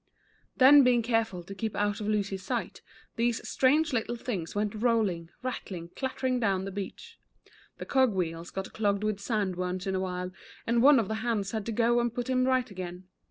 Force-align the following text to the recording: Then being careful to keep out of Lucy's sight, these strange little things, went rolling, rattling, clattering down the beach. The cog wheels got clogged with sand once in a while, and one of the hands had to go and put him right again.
Then 0.57 0.83
being 0.83 1.03
careful 1.03 1.43
to 1.43 1.53
keep 1.53 1.75
out 1.75 2.01
of 2.01 2.07
Lucy's 2.07 2.41
sight, 2.41 2.81
these 3.17 3.47
strange 3.47 3.93
little 3.93 4.15
things, 4.15 4.55
went 4.55 4.73
rolling, 4.73 5.29
rattling, 5.43 5.89
clattering 5.89 6.39
down 6.39 6.65
the 6.65 6.71
beach. 6.71 7.19
The 7.77 7.85
cog 7.85 8.11
wheels 8.15 8.49
got 8.49 8.73
clogged 8.73 9.03
with 9.03 9.19
sand 9.19 9.57
once 9.57 9.85
in 9.85 9.93
a 9.93 9.99
while, 9.99 10.31
and 10.65 10.81
one 10.81 10.97
of 10.97 11.07
the 11.07 11.13
hands 11.21 11.51
had 11.51 11.67
to 11.67 11.71
go 11.71 11.99
and 11.99 12.11
put 12.11 12.31
him 12.31 12.45
right 12.45 12.71
again. 12.71 13.03